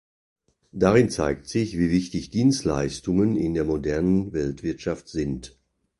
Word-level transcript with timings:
Darin 0.71 1.11
zeigt 1.11 1.47
sich, 1.47 1.77
wie 1.77 1.91
wichtig 1.91 2.31
Dienstleistungen 2.31 3.37
in 3.37 3.53
der 3.53 3.65
modernen 3.65 4.33
Weltwirtschaft 4.33 5.07
sind. 5.09 5.59